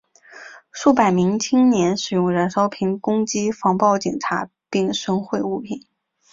[0.71, 5.83] 数百名青年使用燃烧瓶攻击防暴警察并损毁物品。